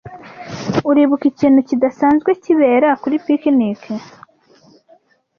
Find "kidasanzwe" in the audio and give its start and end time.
1.67-2.29